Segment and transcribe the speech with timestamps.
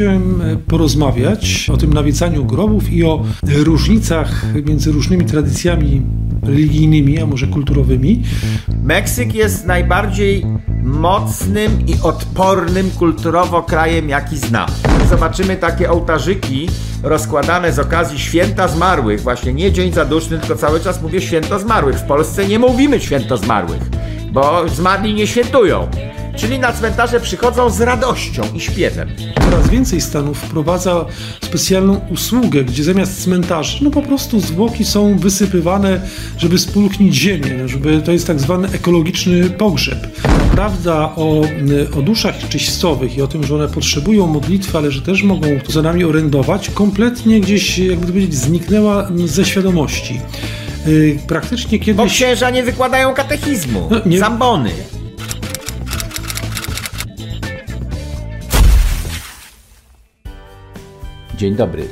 [0.00, 6.02] chciałem e, porozmawiać o tym nawiedzaniu grobów i o różnicach między różnymi tradycjami
[6.42, 8.22] religijnymi, a może kulturowymi.
[8.82, 10.46] Meksyk jest najbardziej
[10.82, 14.68] mocnym i odpornym kulturowo krajem, jaki znam.
[15.10, 16.68] Zobaczymy takie ołtarzyki
[17.02, 21.96] rozkładane z okazji święta zmarłych, właśnie nie Dzień Zaduszny, tylko cały czas mówię święto zmarłych.
[21.96, 23.82] W Polsce nie mówimy święto zmarłych,
[24.32, 25.88] bo zmarli nie świętują.
[26.40, 29.08] Czyli na cmentarze przychodzą z radością i śpiewem.
[29.44, 31.04] Coraz więcej stanów wprowadza
[31.42, 36.00] specjalną usługę, gdzie zamiast cmentarzy, no po prostu zwłoki są wysypywane,
[36.38, 40.06] żeby spulchnić ziemię, żeby to jest tak zwany ekologiczny pogrzeb.
[40.52, 41.42] Prawda o,
[41.98, 45.82] o duszach czyścowych i o tym, że one potrzebują modlitwy, ale że też mogą za
[45.82, 50.20] nami orędować, kompletnie gdzieś, jakby to powiedzieć, zniknęła ze świadomości.
[50.86, 51.96] Yy, praktycznie kiedyś...
[51.96, 54.18] Bo księża nie wykładają katechizmu, no, nie...
[54.18, 54.70] zambony.
[61.40, 61.84] Dzień dobry.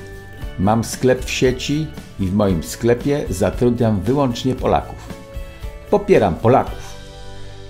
[0.58, 1.86] Mam sklep w sieci
[2.20, 5.14] i w moim sklepie zatrudniam wyłącznie Polaków.
[5.90, 6.94] Popieram Polaków.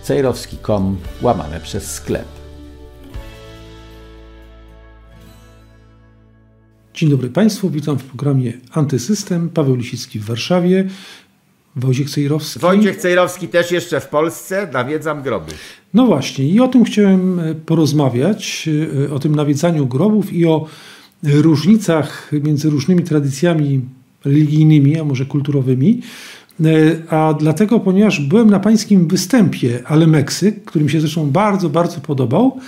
[0.02, 2.24] Cejrowski.com łamane przez sklep.
[6.94, 9.48] Dzień dobry Państwu, witam w programie Antysystem.
[9.48, 10.84] Paweł Lisicki w Warszawie.
[11.76, 12.60] Wojciech Cejrowski.
[12.60, 15.52] Wojciech Cejrowski też jeszcze w Polsce, nawiedzam groby.
[15.94, 18.68] No właśnie, i o tym chciałem porozmawiać,
[19.14, 20.66] o tym nawiedzaniu grobów i o
[21.22, 23.80] różnicach między różnymi tradycjami
[24.24, 26.00] religijnymi, a może kulturowymi.
[26.64, 31.68] E, a dlatego, ponieważ byłem na pańskim występie, ale Meksyk, który mi się zresztą bardzo,
[31.68, 32.58] bardzo podobał.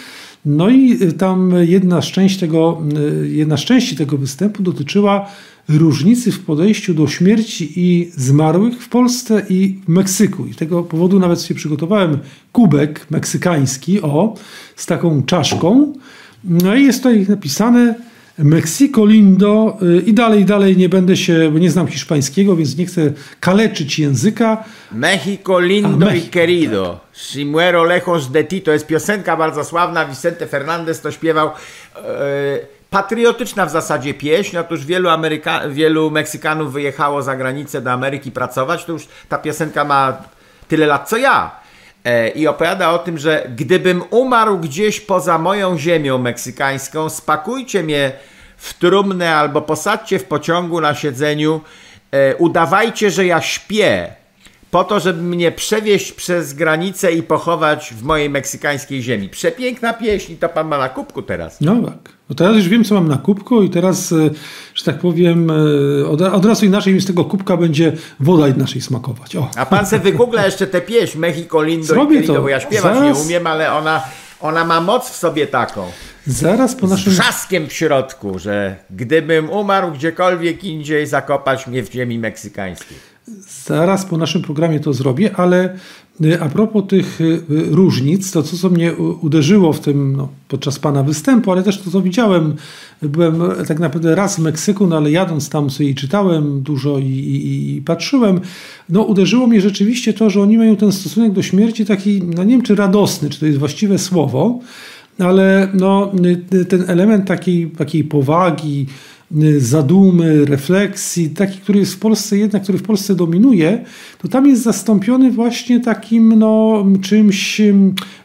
[0.44, 2.82] No i tam jedna z, części tego,
[3.24, 5.28] e, jedna z części tego występu dotyczyła
[5.68, 10.46] różnicy w podejściu do śmierci i zmarłych w Polsce i w Meksyku.
[10.46, 12.18] I z tego powodu nawet sobie przygotowałem
[12.52, 14.34] kubek meksykański, o,
[14.76, 15.92] z taką czaszką.
[16.44, 18.09] No i jest tutaj napisane
[18.44, 22.86] Mexico Lindo y, i dalej, dalej nie będę się, bo nie znam hiszpańskiego, więc nie
[22.86, 24.64] chcę kaleczyć języka.
[24.92, 27.00] Mexico Lindo A, y Querido.
[27.12, 28.62] Si muero lejos de ti.
[28.62, 30.04] To jest piosenka bardzo sławna.
[30.04, 31.50] Vicente Fernandez to śpiewał.
[31.96, 32.02] Yy,
[32.90, 34.56] patriotyczna w zasadzie pieśń.
[34.56, 38.84] Otóż wielu, Ameryka wielu Meksykanów wyjechało za granicę do Ameryki pracować.
[38.84, 40.22] To już ta piosenka ma
[40.68, 41.59] tyle lat co ja.
[42.04, 48.12] E, i opowiada o tym, że gdybym umarł gdzieś poza moją ziemią meksykańską, spakujcie mnie
[48.56, 51.60] w trumnę albo posadźcie w pociągu na siedzeniu,
[52.10, 54.14] e, udawajcie, że ja śpię,
[54.70, 59.28] po to, żeby mnie przewieźć przez granicę i pochować w mojej meksykańskiej ziemi.
[59.28, 61.60] Przepiękna pieśń i to pan ma na kubku teraz.
[61.60, 62.12] No tak.
[62.28, 64.30] No teraz już wiem, co mam na kubku i teraz, e,
[64.74, 68.80] że tak powiem, e, od, od razu inaczej mi z tego kubka będzie woda inaczej
[68.80, 69.36] smakować.
[69.36, 69.50] O.
[69.56, 72.42] A pan se wygoogla jeszcze tę pieśń Mexico Lindo Zrobię i Querido, to.
[72.42, 73.18] bo ja śpiewać Zaraz...
[73.18, 74.02] nie umiem, ale ona,
[74.40, 75.90] ona ma moc w sobie taką.
[76.26, 77.12] Zaraz po naszym...
[77.12, 83.09] Z wrzaskiem w środku, że gdybym umarł gdziekolwiek indziej, zakopać mnie w ziemi meksykańskiej.
[83.64, 85.76] Zaraz po naszym programie to zrobię, ale
[86.24, 91.02] y, a propos tych y, różnic, to co, mnie uderzyło w tym no, podczas pana
[91.02, 92.54] występu, ale też to, co widziałem,
[93.02, 97.76] byłem tak naprawdę raz w Meksyku, no ale jadąc tam sobie czytałem dużo i, i,
[97.76, 98.40] i, patrzyłem,
[98.88, 102.50] no uderzyło mnie rzeczywiście to, że oni mają ten stosunek do śmierci taki, no nie
[102.50, 104.60] wiem czy radosny, czy to jest właściwe słowo,
[105.18, 106.12] ale no,
[106.54, 108.86] y, ten element takiej, takiej powagi,
[109.58, 113.84] zadumy, refleksji, taki, który jest w Polsce jednak, który w Polsce dominuje,
[114.18, 117.60] to tam jest zastąpiony właśnie takim no, czymś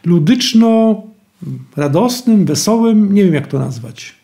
[0.04, 1.02] ludyczno,
[1.76, 4.14] radosnym, wesołym, nie wiem jak to nazwać.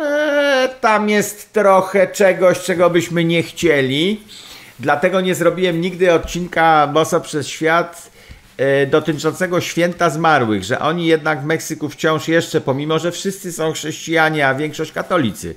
[0.00, 4.20] Eee, tam jest trochę czegoś, czego byśmy nie chcieli.
[4.80, 8.10] Dlatego nie zrobiłem nigdy odcinka Boso przez świat
[8.90, 14.48] dotyczącego święta zmarłych, że oni jednak w Meksyku wciąż jeszcze, pomimo że wszyscy są chrześcijanie,
[14.48, 15.54] a większość katolicy,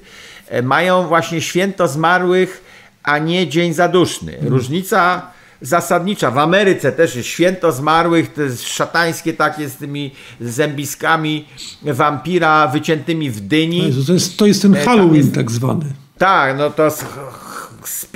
[0.47, 2.63] e, mają właśnie święto zmarłych,
[3.03, 4.31] a nie dzień zaduszny.
[4.33, 4.53] Mhm.
[4.53, 5.31] Różnica
[5.61, 6.31] zasadnicza.
[6.31, 11.45] W Ameryce też jest święto zmarłych, to jest szatańskie takie z tymi zębiskami
[11.81, 13.93] wampira wyciętymi w dyni.
[14.07, 15.85] To jest, to jest ten e, Halloween jest, tak zwany.
[16.17, 17.05] Tak, no to z,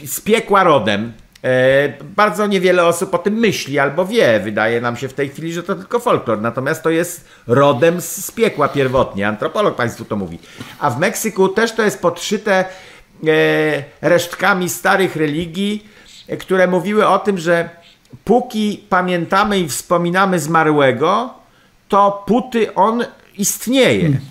[0.06, 1.14] z piekła rodem.
[1.44, 4.40] E, bardzo niewiele osób o tym myśli albo wie.
[4.40, 6.42] Wydaje nam się w tej chwili, że to tylko folklor.
[6.42, 9.28] Natomiast to jest rodem z piekła pierwotnie.
[9.28, 10.40] Antropolog Państwu to mówi.
[10.80, 12.66] A w Meksyku też to jest podszyte
[13.28, 15.88] e, resztkami starych religii,
[16.28, 17.70] e, które mówiły o tym, że
[18.26, 21.34] póki pamiętamy i wspominamy zmarłego,
[21.88, 23.06] to póty on
[23.38, 24.02] istnieje.
[24.02, 24.22] Hmm.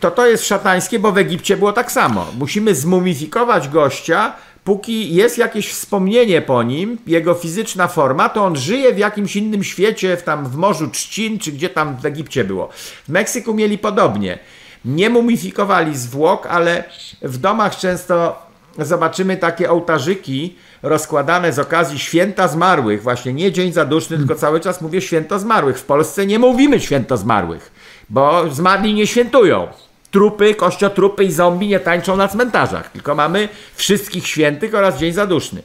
[0.00, 2.26] To to jest szatańskie, bo w Egipcie było tak samo.
[2.38, 4.32] Musimy zmumifikować gościa,
[4.64, 9.64] póki jest jakieś wspomnienie po nim, jego fizyczna forma, to on żyje w jakimś innym
[9.64, 12.68] świecie, w tam w Morzu Trzcin, czy gdzie tam w Egipcie było.
[13.04, 14.38] W Meksyku mieli podobnie.
[14.84, 16.84] Nie mumifikowali zwłok, ale
[17.22, 18.46] w domach często
[18.78, 23.02] zobaczymy takie ołtarzyki rozkładane z okazji święta zmarłych.
[23.02, 25.78] Właśnie nie Dzień Zaduszny, tylko cały czas mówię święto zmarłych.
[25.78, 27.72] W Polsce nie mówimy święto zmarłych,
[28.08, 29.68] bo zmarli nie świętują
[30.10, 35.62] trupy, kościotrupy i zombie nie tańczą na cmentarzach, tylko mamy wszystkich świętych oraz Dzień Zaduszny.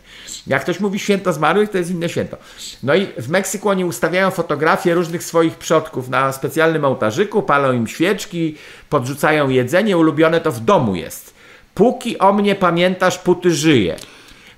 [0.48, 2.38] Jak ktoś mówi święto zmarłych, to jest inne święto.
[2.84, 7.88] No i w Meksyku oni ustawiają fotografie różnych swoich przodków na specjalnym ołtarzyku, palą im
[7.88, 8.56] świeczki,
[8.90, 11.34] podrzucają jedzenie, ulubione to w domu jest.
[11.74, 13.96] Póki o mnie pamiętasz, póty żyje.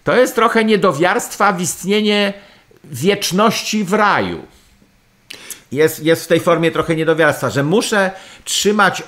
[0.04, 2.34] To jest trochę niedowiarstwa w istnienie
[2.84, 4.42] wieczności w raju
[5.72, 8.12] jest, jest w tej formie trochę niedowiarstwa, że muszę
[8.44, 9.04] trzymać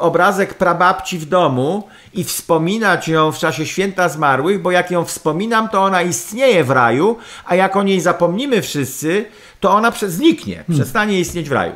[0.00, 5.68] obrazek prababci w domu i wspominać ją w czasie święta zmarłych, bo jak ją wspominam,
[5.68, 9.24] to ona istnieje w raju, a jak o niej zapomnimy wszyscy,
[9.60, 10.74] to ona zniknie, hmm.
[10.74, 11.72] przestanie istnieć w raju.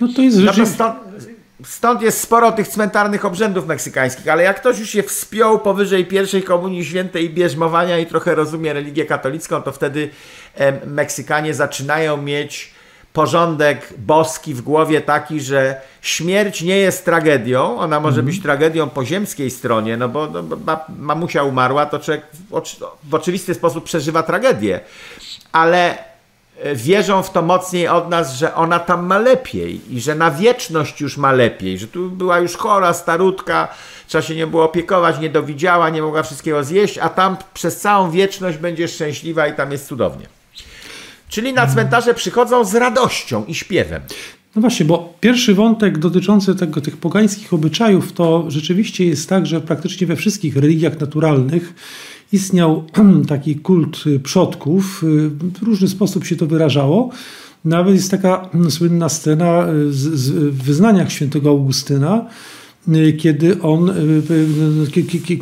[0.00, 0.74] No to jest rzeczywiście...
[0.74, 0.94] Stąd,
[1.64, 6.42] stąd jest sporo tych cmentarnych obrzędów meksykańskich, ale jak ktoś już się wspiął powyżej pierwszej
[6.42, 10.10] komunii świętej i bierzmowania i trochę rozumie religię katolicką, to wtedy
[10.54, 12.74] e, Meksykanie zaczynają mieć
[13.14, 18.26] porządek boski w głowie taki, że śmierć nie jest tragedią, ona może mm.
[18.26, 22.74] być tragedią po ziemskiej stronie, no bo, no, mamusia umarła, to człowiek w,
[23.10, 24.80] w oczywisty sposób przeżywa tragedię,
[25.52, 25.98] ale
[26.62, 30.30] e, wierzą w to mocniej od nas, że ona tam ma lepiej i że na
[30.30, 33.68] wieczność już ma lepiej, że tu była już chora, starutka,
[34.06, 38.10] trzeba się nie było opiekować, nie dowidziała, nie mogła wszystkiego zjeść, a tam przez całą
[38.10, 40.26] wieczność będzie szczęśliwa i tam jest cudownie.
[41.34, 44.02] Czyli na cmentarze przychodzą z radością i śpiewem.
[44.56, 49.60] No właśnie, bo pierwszy wątek dotyczący tego, tych pogańskich obyczajów to rzeczywiście jest tak, że
[49.60, 51.74] praktycznie we wszystkich religiach naturalnych
[52.32, 52.84] istniał
[53.28, 55.02] taki kult przodków.
[55.60, 57.10] W różny sposób się to wyrażało.
[57.64, 62.26] Nawet jest taka słynna scena z, wyznaniach świętego Augustyna,
[63.18, 63.92] kiedy on,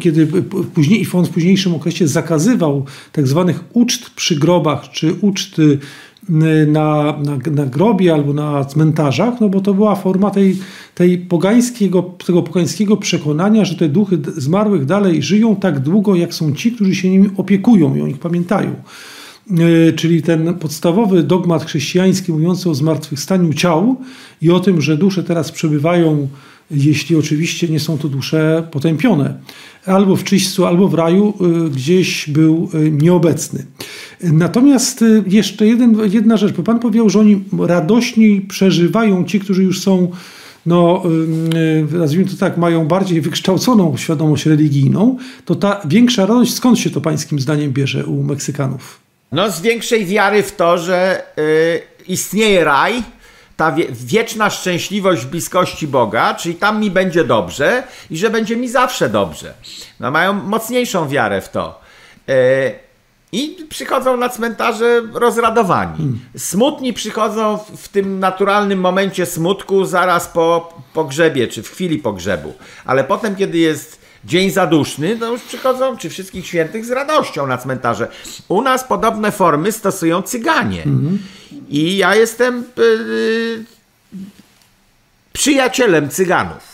[0.01, 0.27] kiedy
[0.75, 5.61] później, on w późniejszym okresie zakazywał tak zwanych uczt przy grobach, czy uczt
[6.67, 10.57] na, na, na grobie albo na cmentarzach, no bo to była forma tej,
[10.95, 16.53] tej pogańskiego, tego pogańskiego przekonania, że te duchy zmarłych dalej żyją tak długo, jak są
[16.55, 18.75] ci, którzy się nimi opiekują i o nich pamiętają.
[19.97, 23.97] Czyli ten podstawowy dogmat chrześcijański mówiący o zmartwychwstaniu ciał
[24.43, 26.29] i o tym, że dusze teraz przebywają
[26.73, 29.35] jeśli oczywiście nie są to dusze potępione.
[29.87, 31.35] Albo w czyśćcu, albo w raju
[31.67, 33.67] y, gdzieś był y, nieobecny.
[34.23, 39.63] Natomiast y, jeszcze jeden, jedna rzecz, bo Pan powiedział, że oni radośniej przeżywają ci, którzy
[39.63, 40.11] już są
[40.67, 41.03] no,
[41.93, 47.01] nazwijmy to tak, mają bardziej wykształconą świadomość religijną, to ta większa radość, skąd się to
[47.01, 49.01] pańskim zdaniem bierze u Meksykanów?
[49.33, 53.03] No, z większej wiary w to, że y, istnieje raj,
[53.63, 59.09] ta wieczna szczęśliwość bliskości Boga, czyli tam mi będzie dobrze i że będzie mi zawsze
[59.09, 59.55] dobrze.
[60.01, 61.81] No, mają mocniejszą wiarę w to.
[62.29, 62.35] E,
[63.33, 66.19] I przychodzą na cmentarze rozradowani.
[66.37, 72.55] Smutni przychodzą w tym naturalnym momencie smutku zaraz po pogrzebie, czy w chwili pogrzebu.
[72.85, 77.59] Ale potem, kiedy jest dzień zaduszny, to już przychodzą, czy wszystkich świętych, z radością na
[77.59, 78.09] cmentarze.
[78.49, 80.85] U nas podobne formy stosują cyganie.
[81.69, 83.65] I ja jestem yy,
[85.33, 86.73] przyjacielem cyganów.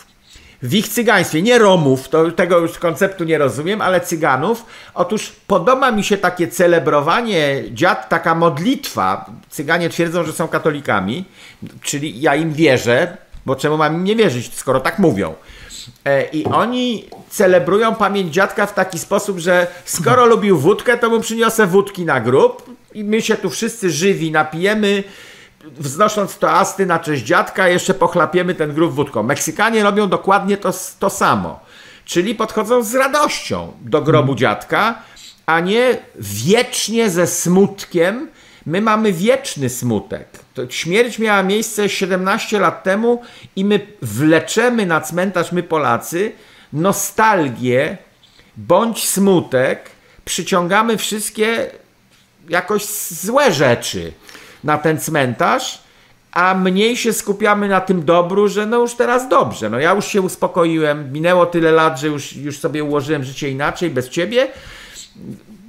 [0.61, 4.65] W ich cygaństwie, nie Romów, to tego już konceptu nie rozumiem, ale cyganów.
[4.93, 9.25] Otóż podoba mi się takie celebrowanie dziad, taka modlitwa.
[9.49, 11.25] Cyganie twierdzą, że są katolikami,
[11.81, 15.33] czyli ja im wierzę, bo czemu mam im nie wierzyć, skoro tak mówią.
[16.05, 21.19] E, I oni celebrują pamięć dziadka w taki sposób, że skoro lubił wódkę, to mu
[21.19, 25.03] przyniosę wódki na grób i my się tu wszyscy żywi napijemy,
[25.77, 29.23] wznosząc toasty na cześć dziadka, jeszcze pochlapiemy ten grób wódką.
[29.23, 31.59] Meksykanie robią dokładnie to, to samo.
[32.05, 35.01] Czyli podchodzą z radością do grobu dziadka,
[35.45, 38.27] a nie wiecznie ze smutkiem.
[38.65, 40.27] My mamy wieczny smutek.
[40.53, 43.21] To śmierć miała miejsce 17 lat temu
[43.55, 46.31] i my wleczemy na cmentarz, my Polacy,
[46.73, 47.97] nostalgię
[48.57, 49.89] bądź smutek,
[50.25, 51.71] przyciągamy wszystkie
[52.49, 54.13] jakoś złe rzeczy
[54.63, 55.81] na ten cmentarz,
[56.31, 59.69] a mniej się skupiamy na tym dobru, że no już teraz dobrze.
[59.69, 63.89] No ja już się uspokoiłem, minęło tyle lat, że już, już sobie ułożyłem życie inaczej,
[63.89, 64.47] bez ciebie.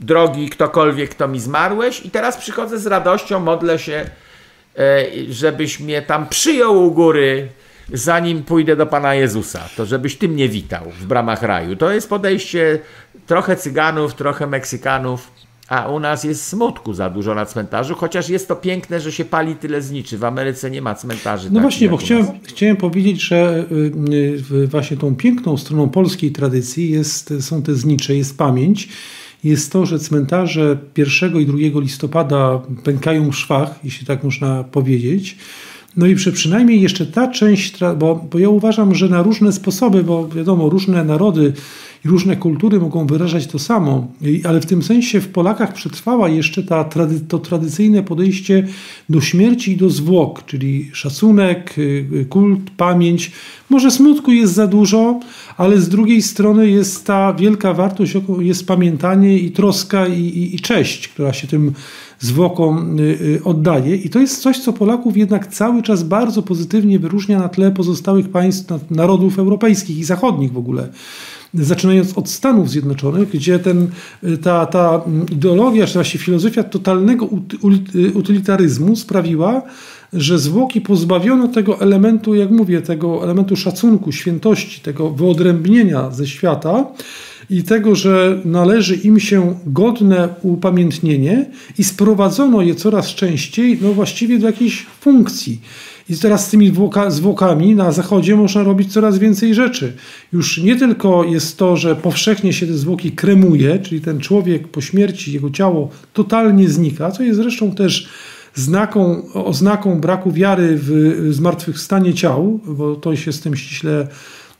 [0.01, 4.11] Drogi ktokolwiek, kto mi zmarłeś, i teraz przychodzę z radością, modlę się,
[4.79, 7.49] e, żebyś mnie tam przyjął u góry,
[7.93, 11.77] zanim pójdę do Pana Jezusa, to żebyś Ty mnie witał w bramach raju.
[11.77, 12.79] To jest podejście
[13.27, 15.31] trochę Cyganów, trochę Meksykanów,
[15.69, 19.25] a u nas jest smutku za dużo na cmentarzu, chociaż jest to piękne, że się
[19.25, 20.19] pali tyle zniczy.
[20.19, 21.49] W Ameryce nie ma cmentarzy.
[21.53, 26.91] No właśnie, bo chciałem, chciałem powiedzieć, że y, y, właśnie tą piękną stroną polskiej tradycji
[26.91, 28.89] jest, są te znicze, jest pamięć
[29.45, 35.37] jest to, że cmentarze 1 i 2 listopada pękają w szwach, jeśli tak można powiedzieć.
[35.97, 40.05] No i przy, przynajmniej jeszcze ta część, bo, bo ja uważam, że na różne sposoby,
[40.05, 41.53] bo wiadomo, różne narody
[42.05, 44.07] i różne kultury mogą wyrażać to samo,
[44.45, 46.85] ale w tym sensie w Polakach przetrwała jeszcze ta,
[47.29, 48.67] to tradycyjne podejście
[49.09, 53.33] do śmierci i do zwłok, czyli szacunek, y, y, kult, pamięć.
[53.71, 55.21] Może smutku jest za dużo,
[55.57, 60.61] ale z drugiej strony jest ta wielka wartość, jest pamiętanie i troska i, i, i
[60.61, 61.73] cześć, która się tym
[62.19, 63.97] zwłokom y, oddaje.
[63.97, 68.29] I to jest coś, co Polaków jednak cały czas bardzo pozytywnie wyróżnia na tle pozostałych
[68.29, 70.89] państw, narodów europejskich i zachodnich w ogóle
[71.55, 73.89] zaczynając od Stanów Zjednoczonych, gdzie ten,
[74.43, 75.01] ta, ta
[75.33, 77.29] ideologia, czy właściwie filozofia totalnego
[78.15, 79.63] utylitaryzmu sprawiła,
[80.13, 86.87] że zwłoki pozbawiono tego elementu, jak mówię, tego elementu szacunku, świętości, tego wyodrębnienia ze świata
[87.51, 91.47] i tego, że należy im się godne upamiętnienie
[91.79, 95.61] i sprowadzono je coraz częściej, no właściwie do jakiejś funkcji.
[96.11, 96.73] I teraz z tymi
[97.09, 99.93] zwłokami na zachodzie można robić coraz więcej rzeczy.
[100.33, 104.81] Już nie tylko jest to, że powszechnie się te zwłoki kremuje, czyli ten człowiek po
[104.81, 108.09] śmierci, jego ciało totalnie znika, co jest zresztą też
[108.55, 114.09] znaką, oznaką braku wiary w zmartwychwstanie ciał, bo to się z tym ściśle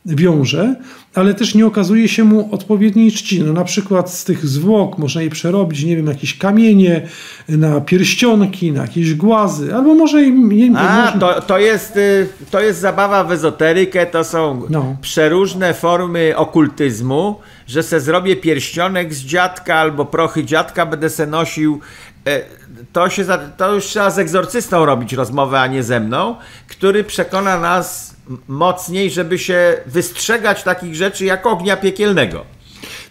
[0.05, 0.75] wiąże,
[1.15, 3.43] ale też nie okazuje się mu odpowiedniej czci.
[3.43, 7.07] No, na przykład z tych zwłok można je przerobić, nie wiem, jakieś kamienie,
[7.49, 10.33] na pierścionki, na jakieś głazy, albo może i...
[10.33, 11.19] Nie, A, można...
[11.19, 14.95] to, to, jest, y, to jest zabawa w ezoterykę, to są no.
[15.01, 17.35] przeróżne formy okultyzmu,
[17.67, 21.79] że se zrobię pierścionek z dziadka albo prochy dziadka będę se nosił
[22.27, 22.41] e,
[22.93, 23.25] to, się,
[23.57, 26.35] to już trzeba z egzorcystą robić rozmowę, a nie ze mną,
[26.67, 28.15] który przekona nas
[28.47, 32.45] mocniej, żeby się wystrzegać takich rzeczy jak ognia piekielnego.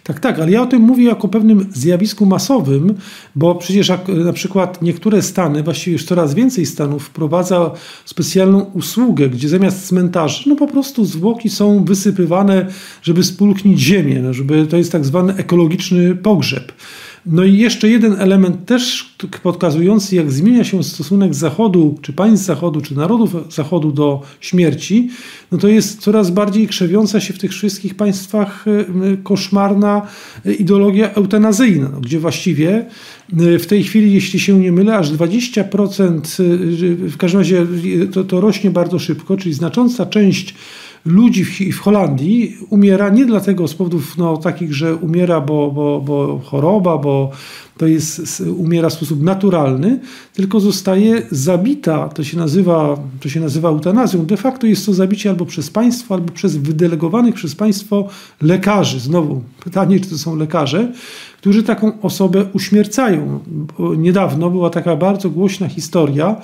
[0.03, 2.95] Tak, tak, ale ja o tym mówię jako pewnym zjawisku masowym,
[3.35, 7.71] bo przecież na przykład niektóre stany, właściwie już coraz więcej stanów wprowadza
[8.05, 12.67] specjalną usługę, gdzie zamiast cmentarzy, no po prostu zwłoki są wysypywane,
[13.01, 16.71] żeby spulchnić ziemię, no żeby to jest tak zwany ekologiczny pogrzeb.
[17.25, 22.81] No i jeszcze jeden element też pokazujący, jak zmienia się stosunek Zachodu, czy państw Zachodu,
[22.81, 25.09] czy narodów Zachodu do śmierci,
[25.51, 30.07] no to jest coraz bardziej krzewiąca się w tych wszystkich państwach e, koszmarna
[30.59, 32.85] ideologia eutanazyjna, no, gdzie właściwie
[33.39, 36.43] e, w tej chwili, jeśli się nie mylę, aż 20%,
[37.03, 37.67] e, w każdym razie
[38.11, 40.55] to, to rośnie bardzo szybko, czyli znacząca część
[41.05, 46.01] ludzi w, w Holandii umiera nie dlatego z powodów no, takich, że umiera, bo, bo,
[46.05, 47.31] bo choroba, bo
[47.77, 49.99] to jest, umiera w sposób naturalny,
[50.33, 54.25] tylko zostaje zabita, to się nazywa, to się nazywa eutanazją.
[54.25, 58.07] De facto jest to zabicie albo przez państwo, albo przez wydelegowanych przez państwo
[58.41, 58.99] lekarzy.
[58.99, 60.91] Znowu pytanie, czy to są lekarze,
[61.37, 63.39] którzy taką osobę uśmiercają.
[63.97, 66.35] Niedawno była taka bardzo głośna historia,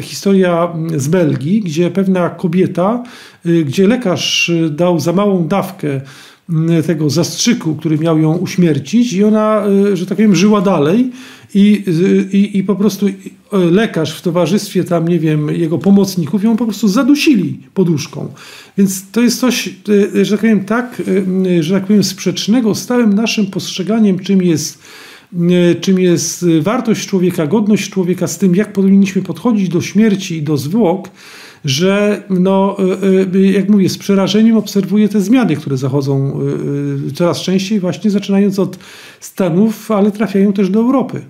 [0.00, 3.02] historia z Belgii, gdzie pewna kobieta,
[3.44, 6.00] e, gdzie lekarz dał za małą dawkę
[6.86, 11.10] tego zastrzyku, który miał ją uśmiercić i ona, e, że tak powiem, żyła dalej
[11.54, 11.84] i,
[12.32, 13.06] i, i po prostu
[13.52, 18.28] lekarz w towarzystwie tam, nie wiem, jego pomocników ją po prostu zadusili poduszką.
[18.78, 19.70] Więc to jest coś,
[20.22, 21.02] że tak powiem, tak,
[21.60, 25.05] że tak powiem, sprzecznego z całym naszym postrzeganiem, czym jest E,
[25.80, 30.56] czym jest wartość człowieka, godność człowieka, z tym, jak powinniśmy podchodzić do śmierci i do
[30.56, 31.10] zwłok,
[31.64, 32.76] że no,
[33.34, 36.40] e, e, jak mówię, z przerażeniem obserwuję te zmiany, które zachodzą
[37.14, 38.78] coraz częściej, właśnie zaczynając od
[39.20, 41.22] Stanów, ale trafiają też do Europy.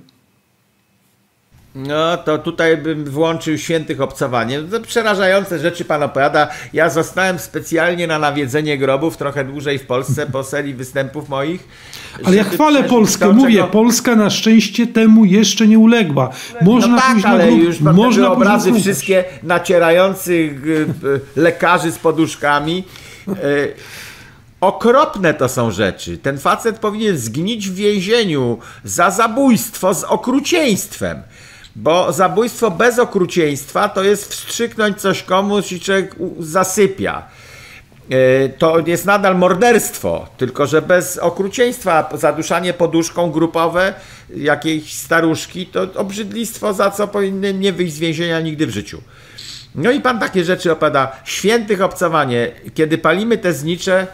[1.76, 4.62] No to tutaj bym włączył świętych obcowanie.
[4.62, 6.49] To przerażające rzeczy pan opowiada.
[6.73, 11.68] Ja zostałem specjalnie na nawiedzenie grobów trochę dłużej w Polsce po serii występów moich.
[12.25, 13.68] Ale ja chwalę Polskę, to, mówię, czego...
[13.68, 16.30] Polska na szczęście temu jeszcze nie uległa.
[16.62, 22.85] Można no tak, ale grób, już można obrazy wszystkie nacierających y, y, lekarzy z poduszkami.
[23.28, 23.73] Y,
[24.61, 26.18] okropne to są rzeczy.
[26.18, 31.23] Ten facet powinien zgnić w więzieniu za zabójstwo z okrucieństwem.
[31.78, 37.23] Bo zabójstwo bez okrucieństwa to jest wstrzyknąć coś komuś i człowiek zasypia.
[38.11, 43.95] E, to jest nadal morderstwo, tylko że bez okrucieństwa, zaduszanie poduszką grupowe
[44.37, 49.02] jakiejś staruszki, to obrzydlistwo, za co powinny nie wyjść z więzienia nigdy w życiu.
[49.75, 51.12] No i pan takie rzeczy opada.
[51.25, 52.52] Świętych obcowanie.
[52.75, 54.06] Kiedy palimy te znicze,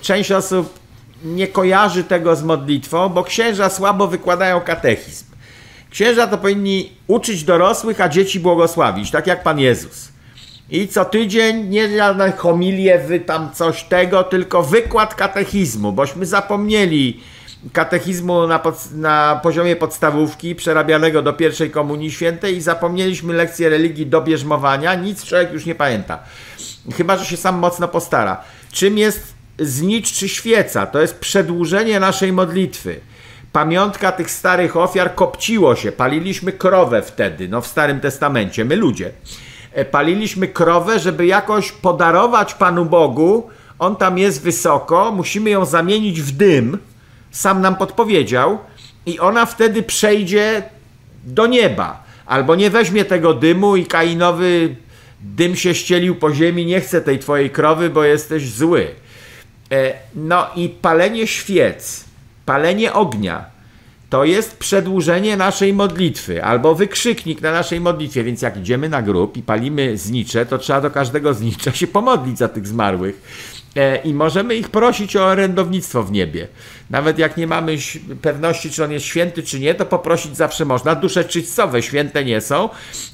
[0.00, 0.78] część osób
[1.24, 5.31] nie kojarzy tego z modlitwą, bo księża słabo wykładają katechizm.
[5.92, 10.08] Księża to powinni uczyć dorosłych, a dzieci błogosławić, tak jak Pan Jezus.
[10.70, 17.20] I co tydzień nie żadne homilie, wy tam coś tego, tylko wykład katechizmu, bośmy zapomnieli
[17.72, 24.06] katechizmu na, pod, na poziomie podstawówki, przerabianego do pierwszej komunii świętej i zapomnieliśmy lekcję religii
[24.06, 26.18] do bierzmowania, nic człowiek już nie pamięta.
[26.96, 28.44] Chyba, że się sam mocno postara.
[28.72, 30.86] Czym jest znicz czy świeca?
[30.86, 33.00] To jest przedłużenie naszej modlitwy.
[33.52, 39.10] Pamiątka tych starych ofiar kopciło się, paliliśmy krowę wtedy, no w Starym Testamencie, my ludzie.
[39.72, 46.22] E, paliliśmy krowę, żeby jakoś podarować Panu Bogu, On tam jest wysoko, musimy ją zamienić
[46.22, 46.78] w dym,
[47.30, 48.58] sam nam podpowiedział,
[49.06, 50.62] i ona wtedy przejdzie
[51.24, 52.02] do nieba.
[52.26, 54.76] Albo nie weźmie tego dymu i kainowy
[55.20, 58.88] dym się ścielił po ziemi, nie chcę tej twojej krowy, bo jesteś zły.
[59.72, 62.04] E, no i palenie świec,
[62.44, 63.44] palenie ognia,
[64.12, 68.24] to jest przedłużenie naszej modlitwy albo wykrzyknik na naszej modlitwie.
[68.24, 72.38] Więc jak idziemy na grób i palimy znicze, to trzeba do każdego znicza się pomodlić
[72.38, 73.22] za tych zmarłych.
[73.76, 76.48] E, I możemy ich prosić o orędownictwo w niebie.
[76.90, 77.76] Nawet jak nie mamy
[78.22, 80.94] pewności, czy on jest święty, czy nie, to poprosić zawsze można.
[80.94, 82.68] Dusze czyścowe święte nie są,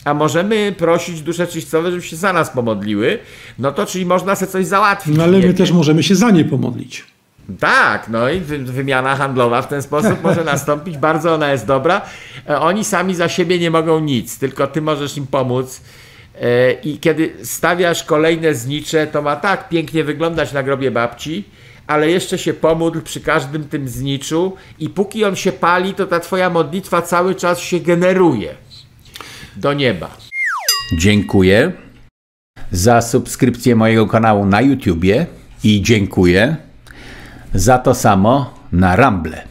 [0.05, 3.19] a możemy prosić dusze czyścowe, żeby się za nas pomodliły.
[3.59, 5.17] No to czyli można sobie coś załatwić.
[5.17, 7.18] No ale my też możemy się za nie pomodlić.
[7.61, 10.99] Tak, no i wymiana handlowa w ten sposób może nastąpić.
[11.09, 12.01] Bardzo ona jest dobra.
[12.49, 15.81] E, oni sami za siebie nie mogą nic, tylko ty możesz im pomóc.
[16.41, 21.45] E, I kiedy stawiasz kolejne znicze, to ma tak pięknie wyglądać na grobie babci,
[21.87, 26.21] ale jeszcze się pomódl przy każdym tym zniczu i póki on się pali, to ta
[26.21, 28.55] twoja modlitwa cały czas się generuje
[29.57, 30.17] do nieba.
[30.99, 31.73] Dziękuję
[32.73, 35.27] za subskrypcję mojego kanału na YouTubie
[35.65, 36.68] i dziękuję
[37.55, 39.49] za to samo na Ramble.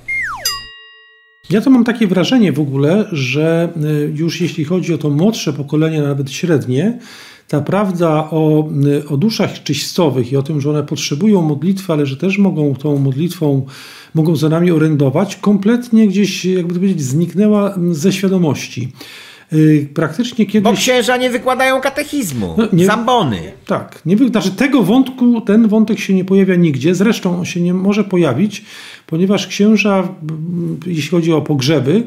[1.50, 5.54] Ja to mam takie wrażenie w ogóle, że y, już jeśli chodzi o to młodsze
[5.54, 7.00] pokolenie, nawet średnie,
[7.48, 12.06] ta prawda o, y, o duszach czyścowych i o tym, że one potrzebują modlitwy, ale
[12.06, 13.66] że też mogą tą modlitwą,
[14.14, 18.92] mogą za nami orędować, kompletnie gdzieś, jakby to powiedzieć, zniknęła ze świadomości.
[19.54, 20.64] Y, praktycznie kiedyś...
[20.72, 23.52] Bo księża nie wykładają katechizmu, no, nie, zambony.
[23.66, 27.74] Tak, nie, znaczy tego wątku, ten wątek się nie pojawia nigdzie, zresztą on się nie
[27.74, 28.66] może pojawić,
[29.06, 30.08] ponieważ księża,
[30.86, 32.04] jeśli chodzi o pogrzeby,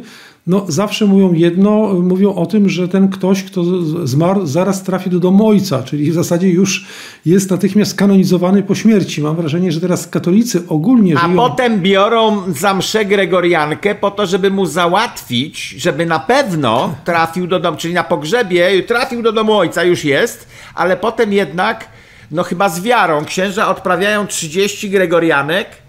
[0.46, 3.64] no zawsze mówią jedno, mówią o tym, że ten ktoś, kto
[4.06, 6.86] zmarł, zaraz trafi do domu ojca, czyli w zasadzie już
[7.26, 9.22] jest natychmiast kanonizowany po śmierci.
[9.22, 11.36] Mam wrażenie, że teraz katolicy ogólnie A żyją...
[11.36, 17.60] potem biorą za mszę gregoriankę po to, żeby mu załatwić, żeby na pewno trafił do
[17.60, 21.88] domu, czyli na pogrzebie trafił do domu ojca, już jest, ale potem jednak,
[22.30, 25.79] no chyba z wiarą, księża odprawiają 30 gregorianek,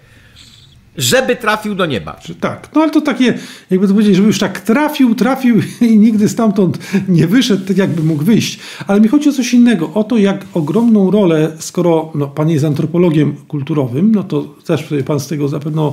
[0.96, 2.20] żeby trafił do nieba.
[2.40, 3.38] Tak, no ale to takie,
[3.70, 6.78] jakby to powiedzieć, żeby już tak trafił, trafił i nigdy stamtąd
[7.08, 8.58] nie wyszedł, tak jakby mógł wyjść.
[8.86, 12.64] Ale mi chodzi o coś innego, o to, jak ogromną rolę, skoro no, pan jest
[12.64, 15.92] antropologiem kulturowym, no to też pan z tego zapewne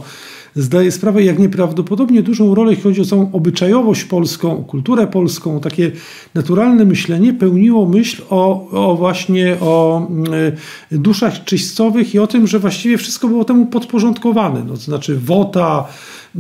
[0.55, 5.91] zdaje sprawę, jak nieprawdopodobnie dużą rolę, jeśli chodzi o całą obyczajowość polską, kulturę polską, takie
[6.33, 10.07] naturalne myślenie pełniło myśl o, o właśnie o
[10.91, 14.63] y, duszach czyścowych i o tym, że właściwie wszystko było temu podporządkowane.
[14.63, 15.87] No, to znaczy wota,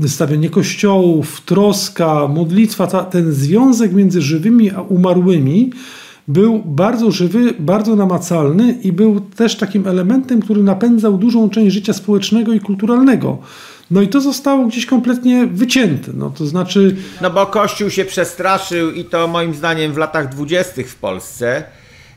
[0.07, 5.71] stawianie kościołów, troska, modlitwa, ta, ten związek między żywymi a umarłymi
[6.27, 11.93] był bardzo żywy, bardzo namacalny i był też takim elementem, który napędzał dużą część życia
[11.93, 13.37] społecznego i kulturalnego
[13.91, 16.11] no i to zostało gdzieś kompletnie wycięte.
[16.13, 16.95] No to znaczy.
[17.21, 21.63] No bo Kościół się przestraszył i to moim zdaniem w latach dwudziestych w Polsce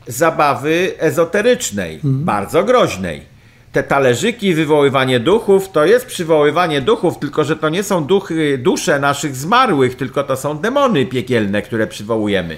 [0.07, 2.23] zabawy ezoterycznej, mhm.
[2.23, 3.33] bardzo groźnej.
[3.71, 8.99] Te talerzyki, wywoływanie duchów, to jest przywoływanie duchów, tylko że to nie są duchy, dusze
[8.99, 12.57] naszych zmarłych, tylko to są demony piekielne, które przywołujemy.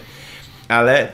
[0.67, 1.07] Ale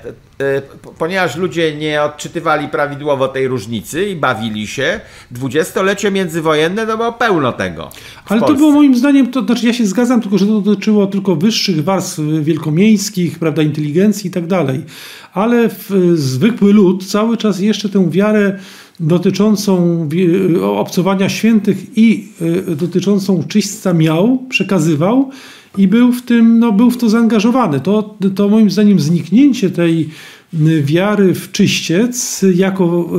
[0.98, 5.00] ponieważ ludzie nie odczytywali prawidłowo tej różnicy i bawili się,
[5.32, 7.90] dwudziestolecie międzywojenne to było pełno tego.
[8.26, 8.48] Ale Polsce.
[8.48, 11.84] to było moim zdaniem, to znaczy ja się zgadzam, tylko że to dotyczyło tylko wyższych
[11.84, 14.84] warstw wielkomiejskich, prawda, inteligencji i tak dalej.
[15.34, 15.70] Ale
[16.14, 18.60] zwykły lud cały czas jeszcze tę wiarę
[19.00, 20.08] dotyczącą
[20.62, 22.28] obcowania świętych i
[22.70, 25.32] e, dotyczącą czyśćca miał, przekazywał
[25.78, 27.80] i był w tym, no, był w to zaangażowany.
[27.80, 30.10] To, to moim zdaniem zniknięcie tej
[30.84, 33.10] wiary w czyściec, jako,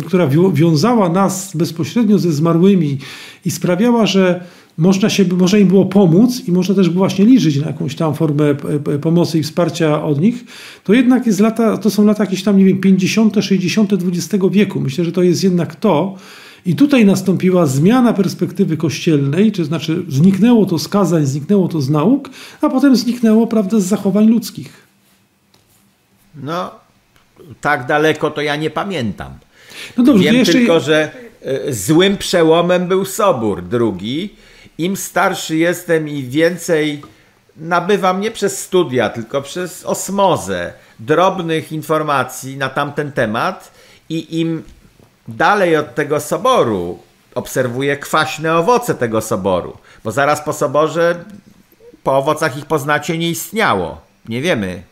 [0.00, 2.98] y, która wiązała nas bezpośrednio ze zmarłymi
[3.44, 4.44] i sprawiała, że
[4.78, 8.54] można, się, można im było pomóc i można też właśnie liczyć na jakąś tam formę
[9.00, 10.44] pomocy i wsparcia od nich,
[10.84, 13.92] to jednak jest lata, to są lata jakieś tam, nie wiem, 50., 60.
[13.92, 14.80] XX wieku.
[14.80, 16.16] Myślę, że to jest jednak to.
[16.66, 21.90] I tutaj nastąpiła zmiana perspektywy kościelnej, to znaczy zniknęło to z kazań, zniknęło to z
[21.90, 24.86] nauk, a potem zniknęło, prawda, z zachowań ludzkich.
[26.34, 26.70] No,
[27.60, 29.32] tak daleko to ja nie pamiętam.
[29.96, 30.52] No dobrze, Wiem jeszcze...
[30.52, 31.10] tylko, że
[31.42, 34.34] e, złym przełomem był Sobór drugi.
[34.78, 37.02] Im starszy jestem i więcej
[37.56, 43.72] nabywam nie przez studia, tylko przez osmozę drobnych informacji na tamten temat
[44.08, 44.62] i im
[45.28, 46.98] dalej od tego soboru
[47.34, 51.24] obserwuję kwaśne owoce tego soboru, bo zaraz po soborze
[52.04, 54.00] po owocach ich poznacie nie istniało.
[54.28, 54.82] Nie wiemy,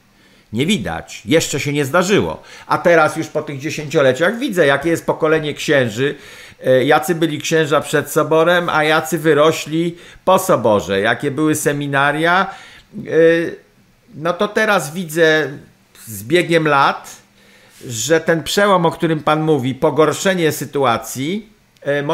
[0.52, 2.42] nie widać, jeszcze się nie zdarzyło.
[2.66, 6.14] A teraz już po tych dziesięcioleciach widzę, jakie jest pokolenie księży,
[6.64, 12.46] e, jacy byli księża przed soborem, a jacy wyrośli po soborze, jakie były seminaria.
[12.96, 13.00] E,
[14.14, 15.48] no to teraz widzę
[16.06, 17.21] z biegiem lat,
[17.88, 22.04] że ten przełom, o którym Pan mówi, pogorszenie sytuacji, e,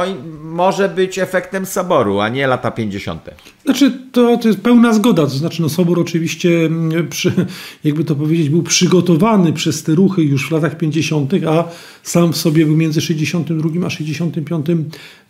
[0.43, 3.31] może być efektem soboru, a nie lata 50.
[3.69, 5.23] Znaczy, to, to jest pełna zgoda.
[5.23, 7.33] To znaczy, no, Sobor oczywiście, mm, przy,
[7.85, 11.65] jakby to powiedzieć, był przygotowany przez te ruchy już w latach 50., a
[12.03, 14.67] sam w sobie był między 62 a 65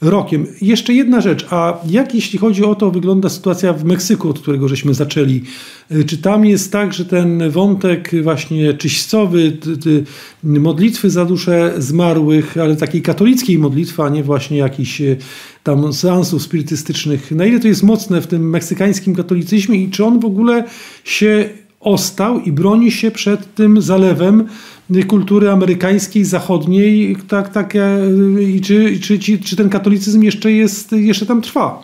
[0.01, 0.47] rokiem.
[0.63, 4.69] Jeszcze jedna rzecz, a jak jeśli chodzi o to, wygląda sytuacja w Meksyku, od którego
[4.69, 5.43] żeśmy zaczęli?
[5.93, 9.57] Y, czy tam jest tak, że ten wątek właśnie czyścowy,
[10.43, 15.17] modlitwy za duszę zmarłych, ale takiej katolickiej modlitwy, a nie właśnie jakiś y,
[15.63, 20.21] tam seansów spirytystycznych, na ile to jest mocne w tym meksykańskim katolicyzmie i czy on
[20.21, 20.65] w ogóle
[21.05, 21.49] się
[21.81, 24.49] ostał i broni się przed tym zalewem
[25.09, 27.75] kultury amerykańskiej, zachodniej, tak, tak,
[28.41, 31.83] i czy, czy, czy, czy ten katolicyzm jeszcze jest, jeszcze tam trwa?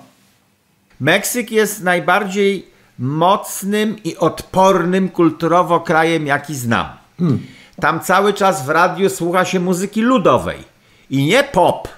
[1.00, 2.66] Meksyk jest najbardziej
[2.98, 6.86] mocnym i odpornym kulturowo krajem, jaki znam.
[7.18, 7.38] Hmm.
[7.80, 10.58] Tam cały czas w radiu słucha się muzyki ludowej
[11.10, 11.88] i nie pop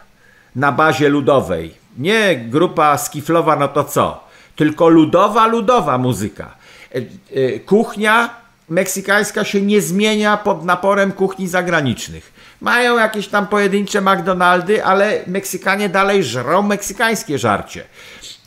[0.57, 1.75] na bazie ludowej.
[1.99, 4.25] Nie grupa skiflowa, no to co?
[4.57, 6.55] Tylko ludowa, ludowa muzyka.
[6.95, 8.31] E, e, kuchnia
[8.69, 12.33] meksykańska się nie zmienia pod naporem kuchni zagranicznych.
[12.61, 17.85] Mają jakieś tam pojedyncze McDonaldy, ale Meksykanie dalej żrą meksykańskie żarcie.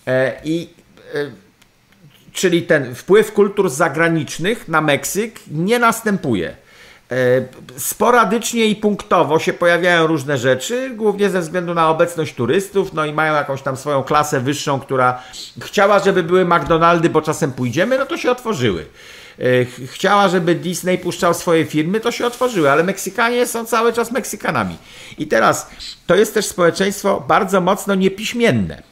[0.07, 0.69] E, I
[2.33, 6.55] czyli ten wpływ kultur zagranicznych na Meksyk nie następuje.
[7.11, 7.15] E,
[7.77, 13.13] sporadycznie i punktowo się pojawiają różne rzeczy, głównie ze względu na obecność turystów, no i
[13.13, 15.23] mają jakąś tam swoją klasę wyższą, która
[15.61, 18.85] chciała, żeby były McDonaldy, bo czasem pójdziemy, no to się otworzyły.
[19.39, 19.43] E,
[19.85, 24.77] chciała, żeby Disney puszczał swoje firmy, to się otworzyły, ale Meksykanie są cały czas Meksykanami.
[25.17, 25.69] I teraz
[26.07, 28.83] to jest też społeczeństwo bardzo mocno niepiśmienne.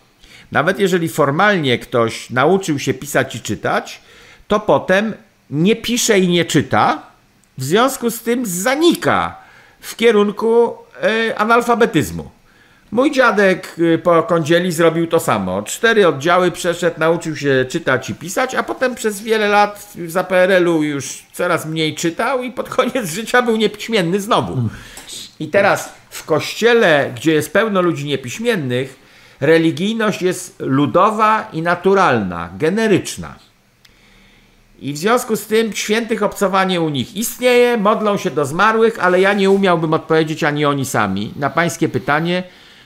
[0.52, 4.02] Nawet jeżeli formalnie ktoś nauczył się pisać i czytać,
[4.48, 5.14] to potem
[5.50, 7.02] nie pisze i nie czyta,
[7.58, 9.36] w związku z tym zanika
[9.80, 12.30] w kierunku e, analfabetyzmu.
[12.92, 15.62] Mój dziadek e, po kądzieli zrobił to samo.
[15.62, 20.84] Cztery oddziały przeszedł, nauczył się czytać i pisać, a potem przez wiele lat za PRL-u
[20.84, 24.58] już coraz mniej czytał i pod koniec życia był niepiśmienny znowu.
[25.40, 29.00] I teraz w kościele, gdzie jest pełno ludzi niepiśmiennych,
[29.40, 33.47] religijność jest ludowa i naturalna, generyczna.
[34.80, 39.22] I w związku z tym świętych obcowanie u nich istnieje, modlą się do zmarłych, ale
[39.22, 42.44] ja nie umiałbym odpowiedzieć ani oni sami na pańskie pytanie,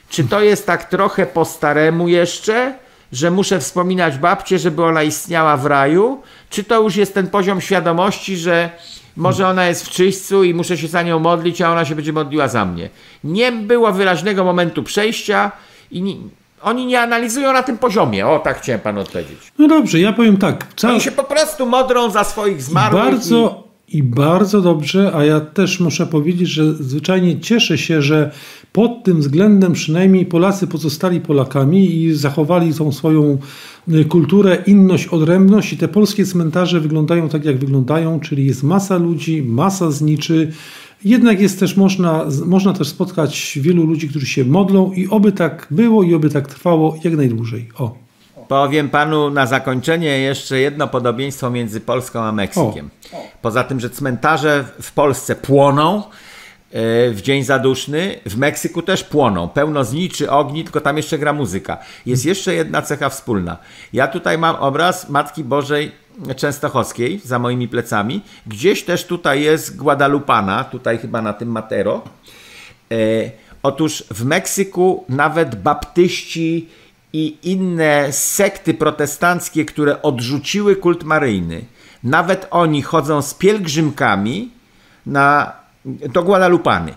[0.10, 2.73] czy to jest tak trochę po staremu jeszcze,
[3.12, 7.62] że muszę wspominać babcię, żeby ona istniała w raju, czy to już jest ten poziom
[7.62, 8.69] świadomości, że
[9.15, 12.13] może ona jest w czyśćcu i muszę się za nią modlić, a ona się będzie
[12.13, 12.89] modliła za mnie.
[13.23, 15.51] Nie było wyraźnego momentu przejścia
[15.91, 16.17] i
[16.63, 18.28] oni nie analizują na tym poziomie.
[18.28, 19.52] O, tak chciałem panu odpowiedzieć.
[19.60, 20.67] No dobrze, ja powiem tak.
[20.76, 20.91] Cał...
[20.91, 23.04] Oni się po prostu modrą za swoich zmarłych.
[23.04, 23.97] Bardzo, i...
[23.97, 28.32] i bardzo dobrze, a ja też muszę powiedzieć, że zwyczajnie cieszę się, że
[28.74, 33.38] pod tym względem przynajmniej Polacy pozostali Polakami i zachowali tą swoją
[33.88, 38.97] y, kulturę, inność, odrębność i te polskie cmentarze wyglądają tak, jak wyglądają, czyli jest masa
[38.97, 40.52] ludzi, masa zniczy,
[41.06, 45.68] jednak jest też można, można też spotkać wielu ludzi, którzy się modlą i oby tak
[45.72, 47.70] było i oby tak trwało jak najdłużej.
[47.78, 47.96] O.
[48.48, 52.90] Powiem panu na zakończenie jeszcze jedno podobieństwo między Polską a Meksykiem.
[53.14, 53.18] O.
[53.42, 59.48] Poza tym, że cmentarze w Polsce płoną e, w Dzień Zaduszny, w Meksyku też płoną.
[59.48, 61.78] Pełno zniczy, ogni, tylko tam jeszcze gra muzyka.
[62.06, 63.58] Jest jeszcze jedna cecha wspólna.
[63.94, 65.92] Ja tutaj mam obraz Matki Bożej
[66.36, 68.21] Częstochowskiej za moimi plecami.
[68.47, 72.02] Gdzieś też tutaj jest Guadalupana, tutaj chyba na tym Matero.
[72.91, 72.95] E,
[73.63, 76.69] otóż w Meksyku nawet baptyści
[77.13, 81.65] i inne sekty protestanckie, które odrzuciły kult maryjny,
[82.04, 84.52] nawet oni chodzą z pielgrzymkami
[85.06, 85.54] na,
[85.86, 86.93] do Guadalupany.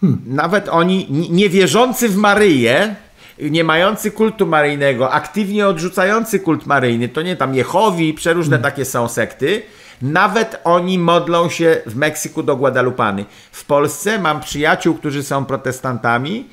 [0.00, 0.22] Hmm.
[0.26, 2.96] Nawet oni, niewierzący w Maryję,
[3.38, 8.70] nie mający kultu maryjnego, aktywnie odrzucający kult maryjny, to nie tam Jehowi, przeróżne hmm.
[8.70, 9.62] takie są sekty,
[10.02, 13.24] nawet oni modlą się w Meksyku do Guadalupany.
[13.52, 16.48] W Polsce mam przyjaciół, którzy są protestantami,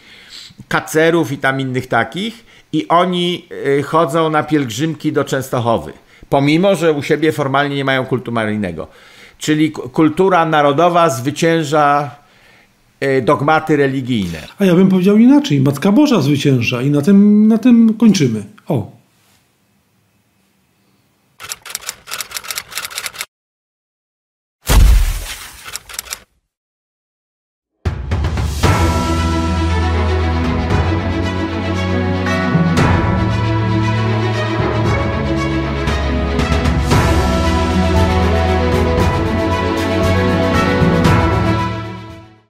[0.67, 3.47] kacerów i tam innych takich, i oni
[3.79, 5.93] y, chodzą na pielgrzymki do Częstochowy,
[6.29, 8.87] pomimo że u siebie formalnie nie mają kultu maryjnego.
[9.37, 12.11] Czyli kultura narodowa zwycięża
[13.21, 14.47] dogmaty religijne.
[14.59, 15.61] A ja bym powiedział inaczej.
[15.61, 18.43] Matka Boża zwycięża i na tym, na tym kończymy.
[18.67, 18.98] O.